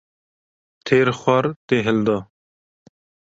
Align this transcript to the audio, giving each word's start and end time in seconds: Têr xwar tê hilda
Têr 0.87 1.07
xwar 1.19 1.45
tê 1.67 1.77
hilda 1.85 2.17